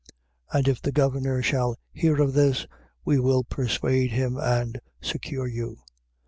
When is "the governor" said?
0.81-1.41